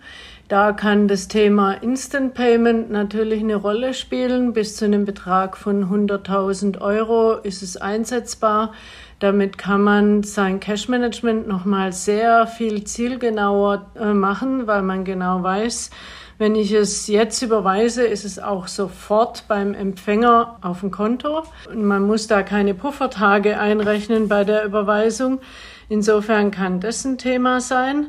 Da 0.50 0.72
kann 0.72 1.08
das 1.08 1.28
Thema 1.28 1.74
Instant 1.74 2.34
Payment 2.34 2.90
natürlich 2.90 3.42
eine 3.42 3.56
Rolle 3.56 3.94
spielen. 3.94 4.52
Bis 4.52 4.76
zu 4.76 4.86
einem 4.86 5.06
Betrag 5.06 5.56
von 5.56 5.86
100.000 5.92 6.82
Euro 6.82 7.34
ist 7.34 7.62
es 7.62 7.78
einsetzbar. 7.78 8.74
Damit 9.20 9.60
kann 9.60 9.84
man 9.84 10.24
sein 10.24 10.60
Cash-Management 10.60 11.48
nochmal 11.48 11.94
sehr 11.94 12.48
viel 12.48 12.84
zielgenauer 12.84 13.92
äh, 13.94 14.12
machen, 14.12 14.66
weil 14.66 14.82
man 14.82 15.04
genau 15.04 15.44
weiß, 15.44 15.92
wenn 16.40 16.56
ich 16.56 16.72
es 16.72 17.06
jetzt 17.06 17.44
überweise, 17.44 18.08
ist 18.08 18.26
es 18.26 18.40
auch 18.40 18.68
sofort 18.68 19.48
beim 19.48 19.76
Empfänger 19.76 20.58
auf 20.62 20.80
dem 20.80 20.90
Konto. 20.90 21.44
Und 21.72 21.86
man 21.86 22.08
muss 22.08 22.26
da 22.26 22.42
keine 22.42 22.74
Puffertage 22.74 23.60
einrechnen 23.60 24.28
bei 24.28 24.46
der 24.46 24.66
Überweisung. 24.66 25.42
Insofern 25.90 26.50
kann 26.50 26.80
das 26.80 27.06
ein 27.06 27.20
Thema 27.20 27.62
sein. 27.62 28.08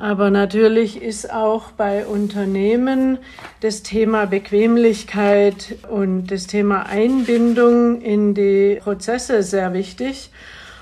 Aber 0.00 0.30
natürlich 0.30 1.02
ist 1.02 1.30
auch 1.30 1.72
bei 1.72 2.06
Unternehmen 2.06 3.18
das 3.60 3.82
Thema 3.82 4.24
Bequemlichkeit 4.24 5.76
und 5.90 6.28
das 6.28 6.46
Thema 6.46 6.86
Einbindung 6.86 8.00
in 8.00 8.32
die 8.32 8.78
Prozesse 8.82 9.42
sehr 9.42 9.74
wichtig. 9.74 10.30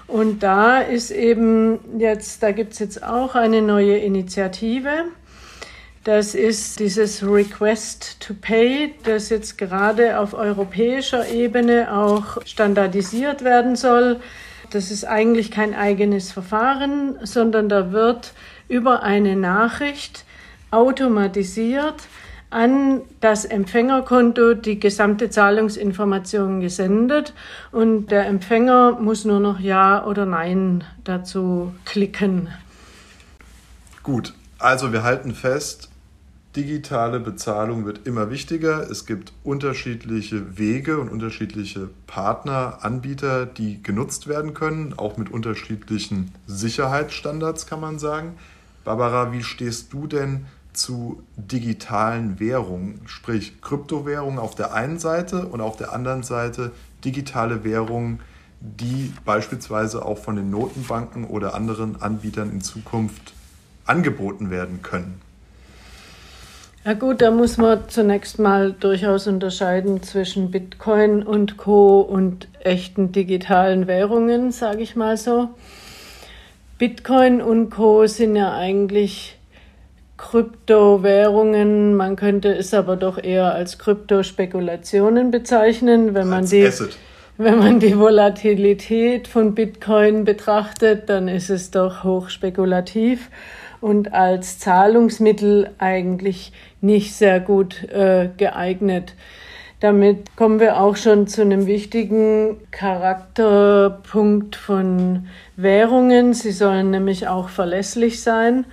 Und 0.07 0.45
da 0.45 0.79
ist 0.79 1.11
eben 1.11 1.81
jetzt, 1.99 2.45
da 2.45 2.53
gibt 2.53 2.75
es 2.75 2.79
jetzt 2.79 3.03
auch 3.03 3.35
eine 3.35 3.61
neue 3.61 3.97
Initiative. 3.97 5.07
Das 6.05 6.37
ist 6.37 6.79
dieses 6.79 7.25
Request 7.25 8.21
to 8.21 8.35
Pay, 8.41 8.95
das 9.03 9.31
jetzt 9.31 9.59
gerade 9.59 10.21
auf 10.21 10.33
europäischer 10.33 11.29
Ebene 11.29 11.93
auch 11.93 12.41
standardisiert 12.47 13.43
werden 13.43 13.75
soll. 13.75 14.21
Das 14.71 14.91
ist 14.91 15.05
eigentlich 15.05 15.51
kein 15.51 15.75
eigenes 15.75 16.31
Verfahren, 16.31 17.19
sondern 17.23 17.69
da 17.69 17.93
wird 17.93 18.33
über 18.69 19.03
eine 19.03 19.35
Nachricht 19.35 20.25
automatisiert 20.71 21.95
an 22.51 23.03
das 23.21 23.45
Empfängerkonto 23.45 24.55
die 24.55 24.81
gesamte 24.81 25.29
Zahlungsinformation 25.31 26.61
gesendet 26.61 27.35
und 27.73 28.11
der 28.11 28.27
Empfänger 28.27 28.93
muss 29.01 29.25
nur 29.25 29.41
noch 29.41 29.61
Ja 29.61 30.05
oder 30.05 30.25
Nein 30.25 30.85
dazu 31.05 31.75
klicken. 31.85 32.49
Gut, 34.03 34.33
also 34.59 34.93
wir 34.93 35.03
halten 35.03 35.35
fest, 35.35 35.88
digitale 36.59 37.21
Bezahlung 37.21 37.87
wird 37.87 38.05
immer 38.05 38.31
wichtiger. 38.31 38.91
Es 38.91 39.07
gibt 39.07 39.33
unterschiedliche 39.45 40.59
Wege 40.59 40.99
und 40.99 41.09
unterschiedliche 41.09 41.89
Partner, 42.09 42.79
Anbieter, 42.83 43.47
die 43.47 43.81
genutzt 43.81 44.27
werden 44.27 44.55
können, 44.55 44.93
auch 44.97 45.17
mit 45.17 45.31
unterschiedlichen 45.31 46.33
Sicherheitsstandards 46.49 47.69
kann 47.69 47.81
man 47.81 48.01
sagen. 48.01 48.35
Barbara, 48.85 49.33
wie 49.33 49.45
stehst 49.45 49.93
du 49.93 50.09
denn 50.09 50.47
zu 50.73 51.23
digitalen 51.37 52.41
Währungen, 52.41 53.03
sprich 53.07 53.63
Kryptowährungen 53.63 54.41
auf 54.41 54.57
der 54.57 54.75
einen 54.75 54.99
Seite 54.99 55.47
und 55.47 55.61
auf 55.61 55.77
der 55.77 55.93
anderen 55.93 56.25
Seite 56.25 56.73
digitale 57.05 57.63
Währungen, 57.63 58.19
die 58.61 59.13
beispielsweise 59.25 60.05
auch 60.05 60.19
von 60.19 60.35
den 60.35 60.51
Notenbanken 60.51 61.25
oder 61.25 61.55
anderen 61.55 62.03
Anbietern 62.03 62.51
in 62.51 62.63
Zukunft 62.63 63.33
angeboten 63.87 64.51
werden 64.51 64.83
können? 64.83 65.28
Ja 66.89 66.95
gut, 66.95 67.21
da 67.21 67.31
muss 67.31 67.59
man 67.59 67.81
zunächst 67.89 68.39
mal 68.39 68.73
durchaus 68.73 69.27
unterscheiden 69.27 70.03
zwischen 70.03 70.51
Bitcoin 70.51 71.23
und 71.23 71.59
Co. 71.59 72.01
und 72.01 72.49
echten 72.61 73.13
digitalen 73.13 73.87
Währungen, 73.87 74.53
sage 74.53 74.81
ich 74.81 74.97
mal 74.97 75.19
so. 75.19 75.51
Bitcoin 76.79 77.43
und 77.43 77.69
Co. 77.69 78.07
sind 78.07 78.37
ja 78.37 78.55
eigentlich 78.55 79.37
Kryptowährungen, 80.17 81.95
man 81.95 82.17
könnte 82.17 82.57
es 82.57 82.73
aber 82.73 82.97
doch 82.97 83.23
eher 83.23 83.53
als 83.53 83.79
Kryptospekulationen 83.79 85.31
bezeichnen, 85.31 86.15
wenn 86.15 86.31
man 86.31 86.47
die 86.47 86.73
wenn 87.37 87.59
man 87.59 87.81
die 87.81 87.99
Volatilität 87.99 89.29
von 89.29 89.55
Bitcoin 89.55 90.25
betrachtet, 90.25 91.11
dann 91.11 91.29
ist 91.29 91.51
es 91.51 91.71
doch 91.71 92.03
hochspekulativ 92.03 93.29
und 93.81 94.13
als 94.15 94.59
Zahlungsmittel 94.59 95.71
eigentlich 95.79 96.53
nicht 96.81 97.15
sehr 97.15 97.41
gut 97.41 97.85
äh, 97.91 98.29
geeignet. 98.37 99.15
Damit 99.81 100.35
kommen 100.35 100.59
wir 100.59 100.81
auch 100.81 100.97
schon 100.97 101.29
zu 101.29 101.43
einem 101.43 101.67
wichtigen 101.67 102.57
Charakterpunkt 102.73 104.57
von 104.57 105.29
Währungen. 105.57 106.35
Sie 106.35 106.51
sollen 106.51 106.91
nämlich 106.91 107.29
auch 107.29 107.49
verlässlich 107.49 108.21
sein. 108.21 108.65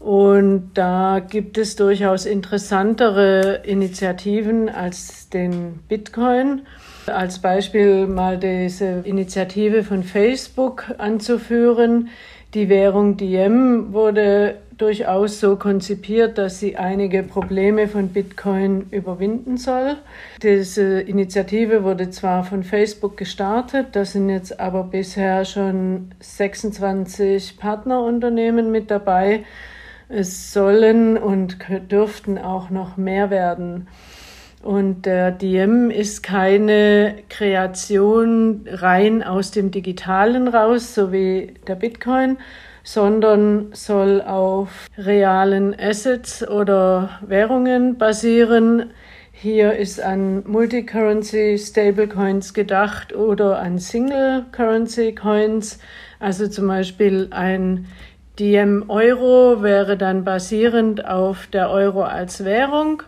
Und 0.00 0.72
da 0.74 1.20
gibt 1.20 1.56
es 1.56 1.76
durchaus 1.76 2.26
interessantere 2.26 3.62
Initiativen 3.64 4.68
als 4.68 5.28
den 5.30 5.78
Bitcoin. 5.88 6.62
Als 7.06 7.38
Beispiel 7.38 8.08
mal 8.08 8.36
diese 8.36 9.02
Initiative 9.04 9.84
von 9.84 10.02
Facebook 10.02 10.86
anzuführen. 10.98 12.08
Die 12.54 12.68
Währung 12.68 13.16
Diem 13.16 13.92
wurde 13.92 14.58
durchaus 14.78 15.40
so 15.40 15.56
konzipiert, 15.56 16.38
dass 16.38 16.60
sie 16.60 16.76
einige 16.76 17.24
Probleme 17.24 17.88
von 17.88 18.10
Bitcoin 18.10 18.86
überwinden 18.92 19.56
soll. 19.56 19.96
Diese 20.40 21.00
Initiative 21.00 21.82
wurde 21.82 22.10
zwar 22.10 22.44
von 22.44 22.62
Facebook 22.62 23.16
gestartet, 23.16 23.88
da 23.92 24.04
sind 24.04 24.28
jetzt 24.28 24.60
aber 24.60 24.84
bisher 24.84 25.44
schon 25.44 26.12
26 26.20 27.58
Partnerunternehmen 27.58 28.70
mit 28.70 28.88
dabei. 28.88 29.44
Es 30.08 30.52
sollen 30.52 31.18
und 31.18 31.58
dürften 31.90 32.38
auch 32.38 32.70
noch 32.70 32.96
mehr 32.96 33.30
werden. 33.30 33.88
Und 34.64 35.04
der 35.04 35.30
Diem 35.30 35.90
ist 35.90 36.22
keine 36.22 37.16
Kreation 37.28 38.64
rein 38.66 39.22
aus 39.22 39.50
dem 39.50 39.70
Digitalen 39.70 40.48
raus, 40.48 40.94
so 40.94 41.12
wie 41.12 41.52
der 41.66 41.74
Bitcoin, 41.74 42.38
sondern 42.82 43.74
soll 43.74 44.22
auf 44.22 44.86
realen 44.96 45.78
Assets 45.78 46.48
oder 46.48 47.20
Währungen 47.26 47.98
basieren. 47.98 48.92
Hier 49.32 49.74
ist 49.74 50.00
an 50.02 50.42
Multicurrency 50.46 51.58
Stablecoins 51.58 52.54
gedacht 52.54 53.14
oder 53.14 53.58
an 53.58 53.78
Single 53.78 54.46
Currency 54.50 55.14
Coins. 55.14 55.78
Also 56.20 56.48
zum 56.48 56.68
Beispiel 56.68 57.28
ein 57.32 57.84
Diem 58.38 58.86
Euro 58.88 59.62
wäre 59.62 59.98
dann 59.98 60.24
basierend 60.24 61.04
auf 61.04 61.48
der 61.48 61.68
Euro 61.68 62.04
als 62.04 62.46
Währung 62.46 63.02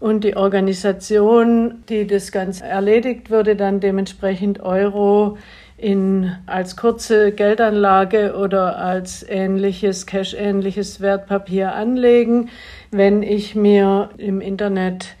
und 0.00 0.24
die 0.24 0.36
Organisation, 0.36 1.82
die 1.88 2.06
das 2.06 2.30
Ganze 2.32 2.64
erledigt, 2.64 3.30
würde 3.30 3.56
dann 3.56 3.80
dementsprechend 3.80 4.60
Euro 4.60 5.38
in, 5.76 6.32
als 6.46 6.76
kurze 6.76 7.32
Geldanlage 7.32 8.36
oder 8.36 8.78
als 8.78 9.24
ähnliches, 9.28 10.06
Cash-ähnliches 10.06 11.00
Wertpapier 11.00 11.74
anlegen. 11.74 12.50
Wenn 12.90 13.22
ich 13.22 13.54
mir 13.54 14.10
im 14.18 14.40
Internet 14.40 15.16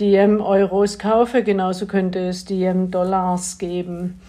Diem-Euros 0.00 0.98
kaufe, 0.98 1.42
genauso 1.42 1.86
könnte 1.86 2.18
es 2.20 2.44
Diem-Dollars 2.44 3.58
geben. 3.58 4.20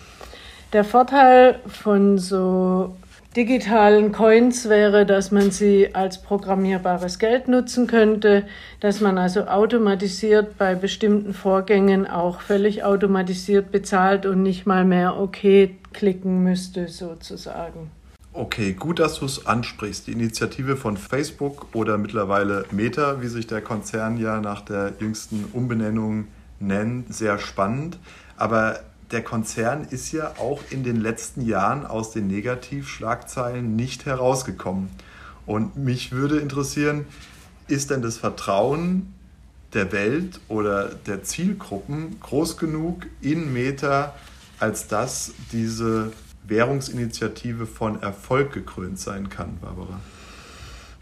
Der 0.72 0.84
Vorteil 0.84 1.60
von 1.68 2.18
so 2.18 2.96
digitalen 3.36 4.12
Coins 4.12 4.70
wäre, 4.70 5.06
dass 5.06 5.32
man 5.32 5.52
sie 5.52 5.96
als 5.96 6.22
programmierbares 6.22 7.20
Geld 7.20 7.48
nutzen 7.48 7.88
könnte, 7.88 8.46
dass 8.80 9.02
man 9.02 9.18
also 9.18 9.48
automatisiert 9.48 10.58
bei 10.58 10.76
bestimmten 10.76 11.34
Vorgängen 11.34 12.08
auch 12.08 12.42
völlig 12.42 12.84
automatisiert 12.84 13.72
bezahlt 13.72 14.26
und 14.26 14.44
nicht 14.44 14.66
mal 14.66 14.86
mehr 14.86 15.20
okay 15.20 15.76
klicken 15.94 16.44
müsste 16.44 16.88
sozusagen. 16.88 17.92
Okay, 18.36 18.74
gut, 18.74 19.00
dass 19.00 19.20
du 19.20 19.26
es 19.26 19.46
ansprichst. 19.46 20.08
Die 20.08 20.12
Initiative 20.12 20.76
von 20.76 20.98
Facebook 20.98 21.68
oder 21.74 22.00
mittlerweile 22.00 22.66
Meta, 22.72 23.22
wie 23.22 23.28
sich 23.28 23.46
der 23.46 23.62
Konzern 23.62 24.18
ja 24.18 24.42
nach 24.42 24.62
der 24.62 24.94
jüngsten 25.00 25.46
Umbenennung 25.54 26.28
nennt, 26.60 27.14
sehr 27.14 27.38
spannend. 27.38 28.00
Aber 28.36 28.80
der 29.14 29.22
Konzern 29.22 29.88
ist 29.90 30.12
ja 30.12 30.34
auch 30.40 30.60
in 30.72 30.84
den 30.84 31.00
letzten 31.00 31.46
Jahren 31.46 31.86
aus 31.86 32.12
den 32.12 32.28
Negativschlagzeilen 32.28 33.76
nicht 33.76 34.06
herausgekommen. 34.06 34.90
Und 35.46 35.78
mich 35.78 36.12
würde 36.12 36.40
interessieren, 36.40 37.06
ist 37.68 37.92
denn 37.92 38.02
das 38.02 38.18
Vertrauen 38.18 39.14
der 39.74 39.92
Welt 39.92 40.40
oder 40.48 40.90
der 40.90 41.24
Zielgruppen 41.24 42.20
groß 42.20 42.58
genug 42.58 43.06
in 43.22 43.54
Meta, 43.54 44.14
als 44.60 44.88
dass 44.88 45.34
diese 45.52 46.12
Währungsinitiative 46.48 47.66
von 47.66 48.02
Erfolg 48.02 48.52
gekrönt 48.52 49.00
sein 49.00 49.30
kann, 49.30 49.58
Barbara? 49.62 50.00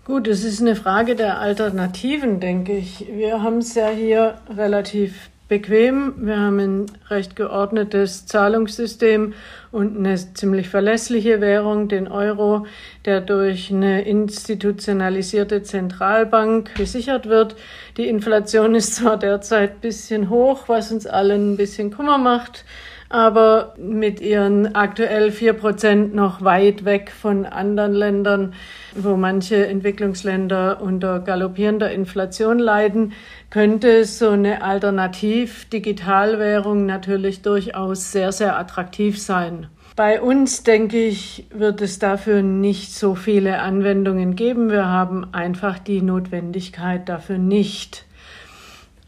Gut, 0.04 0.28
es 0.28 0.44
ist 0.44 0.62
eine 0.62 0.76
Frage 0.76 1.16
der 1.16 1.40
Alternativen, 1.40 2.40
denke 2.40 2.76
ich. 2.76 3.08
Wir 3.12 3.42
haben 3.44 3.60
es 3.60 3.76
ja 3.76 3.90
hier 3.90 4.36
relativ 4.50 5.30
bequem. 5.52 6.14
Wir 6.16 6.40
haben 6.40 6.60
ein 6.60 6.86
recht 7.10 7.36
geordnetes 7.36 8.26
Zahlungssystem 8.26 9.34
und 9.74 9.98
eine 9.98 10.16
ziemlich 10.16 10.70
verlässliche 10.70 11.42
Währung, 11.42 11.90
den 11.90 12.08
Euro, 12.08 12.66
der 13.04 13.20
durch 13.20 13.70
eine 13.70 14.04
institutionalisierte 14.04 15.62
Zentralbank 15.62 16.74
gesichert 16.76 17.28
wird. 17.28 17.58
Die 17.98 18.08
Inflation 18.08 18.76
ist 18.76 18.96
zwar 18.96 19.20
derzeit 19.20 19.72
ein 19.72 19.82
bisschen 19.82 20.30
hoch, 20.30 20.70
was 20.70 20.90
uns 20.90 21.06
allen 21.06 21.52
ein 21.52 21.58
bisschen 21.58 21.92
Kummer 21.92 22.18
macht, 22.18 22.64
aber 23.12 23.76
mit 23.78 24.20
ihren 24.22 24.74
aktuell 24.74 25.30
vier 25.32 25.54
Prozent 25.54 26.16
noch 26.16 26.44
weit 26.44 26.86
weg 26.86 27.12
von 27.12 27.46
anderen 27.46 27.94
Ländern, 27.94 28.54
wo 28.96 29.18
manche 29.18 29.68
Entwicklungsländer 29.68 30.82
unter 30.82 31.20
galoppierender 31.20 31.92
Inflation 31.92 32.58
leiden, 32.58 33.12
könnte 33.50 34.06
so 34.06 34.30
eine 34.30 34.64
Alternativ-Digitalwährung 34.64 36.86
natürlich 36.86 37.42
durchaus 37.42 38.14
sehr, 38.14 38.32
sehr 38.32 38.58
attraktiv 38.58 39.22
sein. 39.22 39.68
Bei 39.98 40.22
uns, 40.22 40.64
denke 40.64 41.04
ich, 41.04 41.48
wird 41.54 41.82
es 41.82 42.00
dafür 42.00 42.42
nicht 42.42 42.94
so 42.94 43.16
viele 43.16 43.60
Anwendungen 43.60 44.38
geben. 44.38 44.72
Wir 44.72 44.88
haben 44.88 45.34
einfach 45.34 45.80
die 45.80 46.02
Notwendigkeit 46.02 47.10
dafür 47.10 47.38
nicht. 47.38 48.06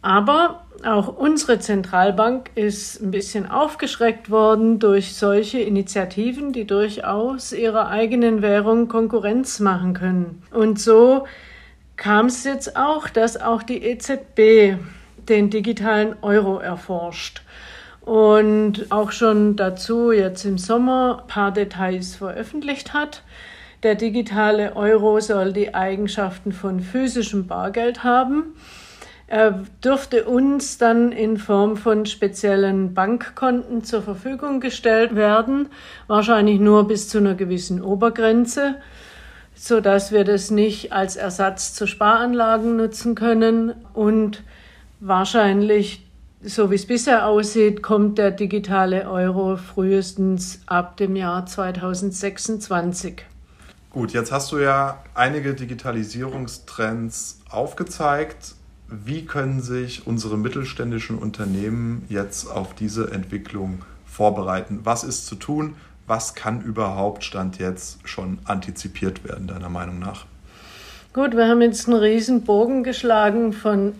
Aber 0.04 0.66
auch 0.86 1.08
unsere 1.08 1.60
Zentralbank 1.60 2.52
ist 2.56 3.02
ein 3.02 3.12
bisschen 3.12 3.50
aufgeschreckt 3.50 4.30
worden 4.30 4.78
durch 4.78 5.16
solche 5.16 5.60
Initiativen, 5.60 6.52
die 6.52 6.66
durchaus 6.68 7.54
ihrer 7.54 7.88
eigenen 7.88 8.42
Währung 8.42 8.90
Konkurrenz 8.90 9.62
machen 9.62 9.94
können. 9.94 10.44
Und 10.52 10.78
so 10.78 11.26
kam 11.96 12.26
es 12.26 12.44
jetzt 12.44 12.76
auch, 12.76 13.08
dass 13.08 13.42
auch 13.42 13.64
die 13.64 13.82
EZB 13.82 14.78
den 15.30 15.50
digitalen 15.50 16.18
Euro 16.22 16.60
erforscht 16.60 17.42
und 18.02 18.92
auch 18.92 19.14
schon 19.14 19.56
dazu 19.56 20.12
jetzt 20.12 20.44
im 20.44 20.58
Sommer 20.58 21.22
ein 21.22 21.28
paar 21.28 21.52
Details 21.54 22.16
veröffentlicht 22.16 22.94
hat. 22.94 23.24
Der 23.84 23.96
digitale 23.96 24.76
Euro 24.76 25.22
soll 25.22 25.54
die 25.54 25.74
Eigenschaften 25.74 26.52
von 26.52 26.82
physischem 26.82 27.48
Bargeld 27.48 28.04
haben 28.04 28.54
dürfte 29.84 30.26
uns 30.26 30.78
dann 30.78 31.12
in 31.12 31.38
Form 31.38 31.78
von 31.78 32.06
speziellen 32.06 32.94
Bankkonten 32.94 33.84
zur 33.84 34.02
Verfügung 34.04 34.60
gestellt 34.60 35.16
werden, 35.16 35.70
wahrscheinlich 36.08 36.60
nur 36.60 36.88
bis 36.88 37.10
zu 37.10 37.18
einer 37.18 37.34
gewissen 37.34 37.82
Obergrenze, 37.82 38.76
so 39.56 39.82
dass 39.82 40.12
wir 40.12 40.24
das 40.24 40.52
nicht 40.52 40.94
als 40.94 41.16
Ersatz 41.16 41.74
zu 41.74 41.88
Sparanlagen 41.88 42.78
nutzen 42.78 43.16
können 43.16 43.74
und 43.94 44.44
wahrscheinlich 45.00 46.04
so 46.46 46.70
wie 46.70 46.76
es 46.76 46.86
bisher 46.86 47.26
aussieht, 47.26 47.82
kommt 47.82 48.18
der 48.18 48.32
digitale 48.32 49.10
Euro 49.10 49.56
frühestens 49.56 50.62
ab 50.66 50.98
dem 50.98 51.16
Jahr 51.16 51.46
2026. 51.46 53.24
Gut, 53.90 54.12
jetzt 54.12 54.32
hast 54.32 54.52
du 54.52 54.58
ja 54.58 55.02
einige 55.14 55.54
Digitalisierungstrends 55.54 57.40
aufgezeigt. 57.50 58.56
Wie 58.88 59.26
können 59.26 59.62
sich 59.62 60.06
unsere 60.06 60.38
mittelständischen 60.38 61.18
Unternehmen 61.18 62.06
jetzt 62.10 62.48
auf 62.48 62.76
diese 62.76 63.12
Entwicklung 63.12 63.84
vorbereiten? 64.06 64.82
Was 64.84 65.04
ist 65.04 65.26
zu 65.26 65.36
tun? 65.36 65.76
Was 66.06 66.36
kann 66.36 66.62
überhaupt 66.62 67.24
Stand 67.24 67.60
jetzt 67.60 68.08
schon 68.08 68.40
antizipiert 68.44 69.24
werden, 69.24 69.48
deiner 69.48 69.70
Meinung 69.70 70.00
nach? 70.00 70.26
Gut, 71.14 71.36
wir 71.36 71.48
haben 71.48 71.62
jetzt 71.62 71.88
einen 71.88 71.98
riesen 71.98 72.44
Bogen 72.44 72.84
geschlagen 72.84 73.54
von 73.54 73.94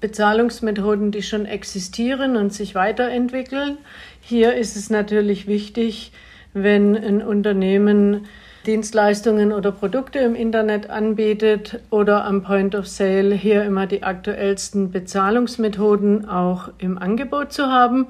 Bezahlungsmethoden, 0.00 1.10
die 1.10 1.22
schon 1.22 1.44
existieren 1.44 2.36
und 2.36 2.52
sich 2.52 2.74
weiterentwickeln. 2.74 3.78
Hier 4.20 4.54
ist 4.54 4.76
es 4.76 4.90
natürlich 4.90 5.46
wichtig, 5.46 6.12
wenn 6.54 6.96
ein 6.96 7.22
Unternehmen 7.22 8.26
Dienstleistungen 8.66 9.52
oder 9.52 9.72
Produkte 9.72 10.18
im 10.18 10.34
Internet 10.34 10.90
anbietet 10.90 11.80
oder 11.90 12.24
am 12.24 12.42
Point 12.42 12.74
of 12.74 12.86
Sale 12.86 13.34
hier 13.34 13.64
immer 13.64 13.86
die 13.86 14.02
aktuellsten 14.02 14.90
Bezahlungsmethoden 14.90 16.28
auch 16.28 16.70
im 16.78 16.98
Angebot 16.98 17.52
zu 17.52 17.66
haben. 17.66 18.08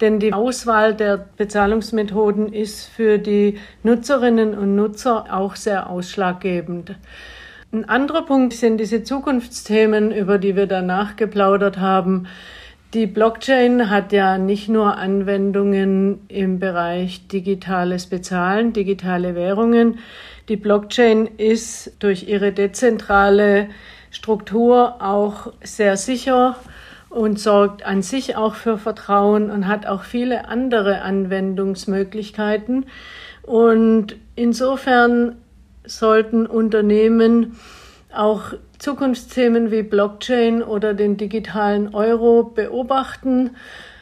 Denn 0.00 0.20
die 0.20 0.32
Auswahl 0.32 0.94
der 0.94 1.26
Bezahlungsmethoden 1.36 2.52
ist 2.52 2.86
für 2.86 3.18
die 3.18 3.58
Nutzerinnen 3.82 4.56
und 4.56 4.76
Nutzer 4.76 5.26
auch 5.34 5.56
sehr 5.56 5.90
ausschlaggebend. 5.90 6.94
Ein 7.72 7.88
anderer 7.88 8.22
Punkt 8.22 8.54
sind 8.54 8.78
diese 8.78 9.02
Zukunftsthemen, 9.02 10.12
über 10.12 10.38
die 10.38 10.54
wir 10.54 10.66
danach 10.66 11.16
geplaudert 11.16 11.78
haben. 11.78 12.26
Die 12.94 13.06
Blockchain 13.06 13.90
hat 13.90 14.12
ja 14.12 14.38
nicht 14.38 14.70
nur 14.70 14.96
Anwendungen 14.96 16.20
im 16.28 16.58
Bereich 16.58 17.28
digitales 17.28 18.06
Bezahlen, 18.06 18.72
digitale 18.72 19.34
Währungen. 19.34 19.98
Die 20.48 20.56
Blockchain 20.56 21.26
ist 21.26 21.92
durch 21.98 22.28
ihre 22.28 22.50
dezentrale 22.50 23.68
Struktur 24.10 25.02
auch 25.02 25.52
sehr 25.62 25.98
sicher 25.98 26.56
und 27.10 27.38
sorgt 27.38 27.84
an 27.84 28.00
sich 28.00 28.36
auch 28.36 28.54
für 28.54 28.78
Vertrauen 28.78 29.50
und 29.50 29.68
hat 29.68 29.84
auch 29.84 30.04
viele 30.04 30.48
andere 30.48 31.02
Anwendungsmöglichkeiten. 31.02 32.86
Und 33.42 34.16
insofern 34.34 35.36
sollten 35.84 36.46
Unternehmen 36.46 37.58
auch 38.14 38.54
Zukunftsthemen 38.78 39.72
wie 39.72 39.82
Blockchain 39.82 40.62
oder 40.62 40.94
den 40.94 41.16
digitalen 41.16 41.94
Euro 41.94 42.44
beobachten, 42.44 43.56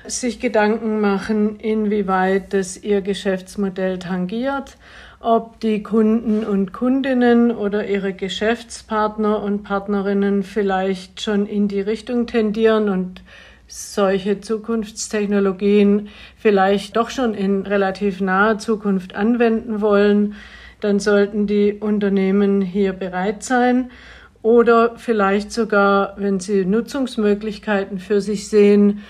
sich 0.06 0.38
Gedanken 0.38 1.00
machen, 1.00 1.58
inwieweit 1.58 2.52
das 2.52 2.76
ihr 2.82 3.00
Geschäftsmodell 3.00 3.98
tangiert, 3.98 4.76
ob 5.18 5.58
die 5.60 5.82
Kunden 5.82 6.44
und 6.44 6.72
Kundinnen 6.72 7.50
oder 7.50 7.88
ihre 7.88 8.12
Geschäftspartner 8.12 9.42
und 9.42 9.62
Partnerinnen 9.62 10.42
vielleicht 10.42 11.22
schon 11.22 11.46
in 11.46 11.68
die 11.68 11.80
Richtung 11.80 12.26
tendieren 12.26 12.88
und 12.90 13.22
solche 13.66 14.40
Zukunftstechnologien 14.40 16.08
vielleicht 16.36 16.96
doch 16.96 17.10
schon 17.10 17.34
in 17.34 17.62
relativ 17.62 18.20
naher 18.20 18.58
Zukunft 18.58 19.16
anwenden 19.16 19.80
wollen 19.80 20.36
dann 20.80 21.00
sollten 21.00 21.46
die 21.46 21.74
Unternehmen 21.74 22.60
hier 22.60 22.92
bereit 22.92 23.42
sein 23.42 23.90
oder 24.46 24.92
vielleicht 24.96 25.50
sogar, 25.50 26.14
wenn 26.18 26.38
sie 26.38 26.64
Nutzungsmöglichkeiten 26.64 27.98
für 27.98 28.20
sich 28.20 28.48
sehen, 28.48 29.02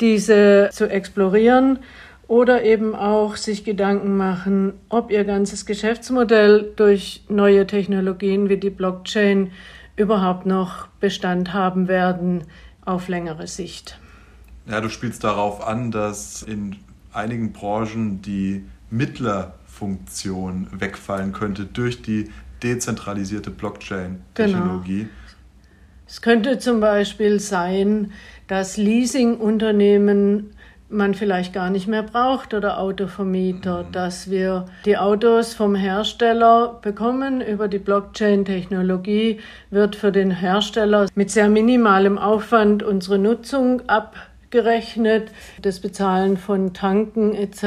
diese 0.00 0.70
zu 0.70 0.88
explorieren 0.88 1.80
oder 2.28 2.62
eben 2.62 2.94
auch 2.94 3.34
sich 3.34 3.64
Gedanken 3.64 4.16
machen, 4.16 4.74
ob 4.88 5.10
ihr 5.10 5.24
ganzes 5.24 5.66
Geschäftsmodell 5.66 6.74
durch 6.76 7.24
neue 7.28 7.66
Technologien 7.66 8.48
wie 8.48 8.56
die 8.56 8.70
Blockchain 8.70 9.50
überhaupt 9.96 10.46
noch 10.46 10.86
Bestand 11.00 11.52
haben 11.52 11.88
werden 11.88 12.44
auf 12.84 13.08
längere 13.08 13.48
Sicht. 13.48 13.98
Ja, 14.66 14.80
du 14.80 14.90
spielst 14.90 15.24
darauf 15.24 15.66
an, 15.66 15.90
dass 15.90 16.44
in 16.44 16.76
einigen 17.12 17.52
Branchen 17.52 18.22
die 18.22 18.64
Mittlerfunktion 18.90 20.68
wegfallen 20.70 21.32
könnte 21.32 21.64
durch 21.64 22.00
die 22.02 22.30
dezentralisierte 22.62 23.50
Blockchain-Technologie. 23.50 24.98
Genau. 24.98 25.10
Es 26.06 26.20
könnte 26.20 26.58
zum 26.58 26.80
Beispiel 26.80 27.40
sein, 27.40 28.12
dass 28.46 28.76
Leasingunternehmen 28.76 30.50
man 30.92 31.14
vielleicht 31.14 31.52
gar 31.52 31.70
nicht 31.70 31.88
mehr 31.88 32.02
braucht 32.02 32.54
oder 32.54 32.78
Autovermieter, 32.78 33.84
mhm. 33.84 33.92
dass 33.92 34.30
wir 34.30 34.66
die 34.84 34.98
Autos 34.98 35.54
vom 35.54 35.74
Hersteller 35.74 36.78
bekommen. 36.82 37.40
Über 37.40 37.68
die 37.68 37.78
Blockchain-Technologie 37.78 39.40
wird 39.70 39.96
für 39.96 40.12
den 40.12 40.30
Hersteller 40.30 41.06
mit 41.14 41.30
sehr 41.30 41.48
minimalem 41.48 42.18
Aufwand 42.18 42.82
unsere 42.82 43.18
Nutzung 43.18 43.88
abgerechnet. 43.88 45.30
Das 45.62 45.80
Bezahlen 45.80 46.36
von 46.36 46.74
Tanken 46.74 47.34
etc. 47.34 47.62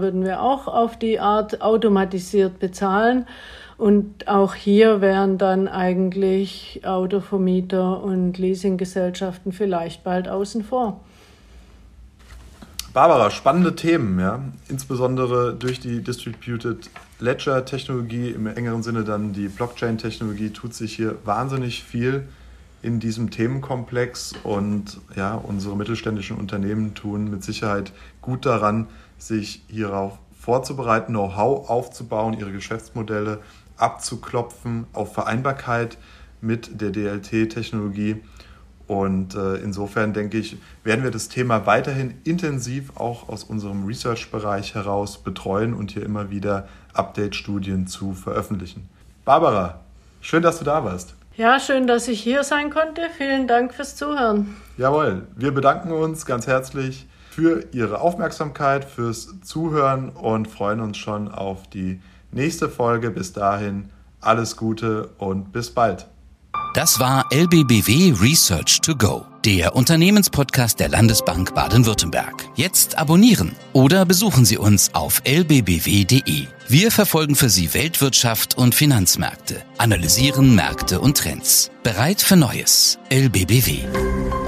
würden 0.00 0.24
wir 0.24 0.40
auch 0.40 0.68
auf 0.68 0.98
die 0.98 1.18
Art 1.18 1.60
automatisiert 1.60 2.58
bezahlen. 2.60 3.26
Und 3.78 4.26
auch 4.26 4.56
hier 4.56 5.00
wären 5.00 5.38
dann 5.38 5.68
eigentlich 5.68 6.80
Autovermieter 6.84 8.02
und 8.02 8.36
Leasinggesellschaften 8.36 9.52
vielleicht 9.52 10.02
bald 10.02 10.28
außen 10.28 10.64
vor. 10.64 11.00
Barbara, 12.92 13.30
spannende 13.30 13.76
Themen, 13.76 14.18
ja. 14.18 14.42
Insbesondere 14.68 15.54
durch 15.54 15.78
die 15.78 16.02
Distributed 16.02 16.90
Ledger 17.20 17.64
Technologie, 17.64 18.30
im 18.30 18.48
engeren 18.48 18.82
Sinne 18.82 19.04
dann 19.04 19.32
die 19.32 19.46
Blockchain 19.46 19.96
Technologie, 19.96 20.50
tut 20.50 20.74
sich 20.74 20.96
hier 20.96 21.16
wahnsinnig 21.24 21.84
viel 21.84 22.26
in 22.82 22.98
diesem 22.98 23.30
Themenkomplex 23.30 24.34
und 24.42 25.00
ja, 25.14 25.36
unsere 25.36 25.76
mittelständischen 25.76 26.36
Unternehmen 26.36 26.94
tun 26.94 27.30
mit 27.30 27.44
Sicherheit 27.44 27.92
gut 28.22 28.44
daran, 28.44 28.88
sich 29.18 29.62
hierauf 29.68 30.18
vorzubereiten, 30.36 31.12
Know-how 31.12 31.68
aufzubauen, 31.70 32.36
ihre 32.38 32.50
Geschäftsmodelle 32.50 33.38
abzuklopfen 33.78 34.86
auf 34.92 35.14
Vereinbarkeit 35.14 35.98
mit 36.40 36.80
der 36.80 36.90
DLT-Technologie. 36.90 38.22
Und 38.86 39.34
äh, 39.34 39.56
insofern 39.56 40.14
denke 40.14 40.38
ich, 40.38 40.56
werden 40.82 41.04
wir 41.04 41.10
das 41.10 41.28
Thema 41.28 41.66
weiterhin 41.66 42.14
intensiv 42.24 42.96
auch 42.96 43.28
aus 43.28 43.44
unserem 43.44 43.84
Research-Bereich 43.84 44.74
heraus 44.74 45.22
betreuen 45.22 45.74
und 45.74 45.90
hier 45.90 46.02
immer 46.02 46.30
wieder 46.30 46.68
Update-Studien 46.94 47.86
zu 47.86 48.14
veröffentlichen. 48.14 48.88
Barbara, 49.26 49.80
schön, 50.22 50.42
dass 50.42 50.58
du 50.58 50.64
da 50.64 50.84
warst. 50.84 51.14
Ja, 51.36 51.60
schön, 51.60 51.86
dass 51.86 52.08
ich 52.08 52.20
hier 52.20 52.42
sein 52.44 52.70
konnte. 52.70 53.02
Vielen 53.16 53.46
Dank 53.46 53.74
fürs 53.74 53.94
Zuhören. 53.94 54.56
Jawohl, 54.78 55.26
wir 55.36 55.52
bedanken 55.52 55.92
uns 55.92 56.24
ganz 56.24 56.46
herzlich 56.46 57.06
für 57.30 57.66
Ihre 57.72 58.00
Aufmerksamkeit, 58.00 58.84
fürs 58.84 59.40
Zuhören 59.42 60.08
und 60.08 60.48
freuen 60.48 60.80
uns 60.80 60.96
schon 60.96 61.30
auf 61.30 61.68
die 61.68 62.00
nächste 62.30 62.68
Folge. 62.68 63.10
Bis 63.10 63.32
dahin 63.32 63.90
alles 64.20 64.56
Gute 64.56 65.10
und 65.18 65.52
bis 65.52 65.70
bald. 65.70 66.06
Das 66.74 67.00
war 67.00 67.24
LBBW 67.32 68.14
Research 68.20 68.80
to 68.80 68.94
Go, 68.94 69.24
der 69.44 69.74
Unternehmenspodcast 69.74 70.78
der 70.78 70.88
Landesbank 70.88 71.54
Baden-Württemberg. 71.54 72.44
Jetzt 72.56 72.98
abonnieren 72.98 73.52
oder 73.72 74.04
besuchen 74.04 74.44
Sie 74.44 74.58
uns 74.58 74.94
auf 74.94 75.22
lbbw.de. 75.24 76.46
Wir 76.68 76.90
verfolgen 76.90 77.34
für 77.34 77.48
Sie 77.48 77.72
Weltwirtschaft 77.74 78.56
und 78.58 78.74
Finanzmärkte, 78.74 79.62
analysieren 79.78 80.54
Märkte 80.54 81.00
und 81.00 81.16
Trends. 81.16 81.70
Bereit 81.82 82.20
für 82.20 82.36
Neues. 82.36 82.98
LBBW. 83.10 84.47